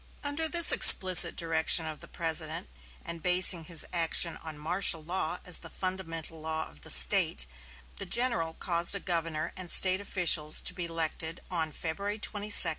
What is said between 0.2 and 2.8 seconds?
Under this explicit direction of the President,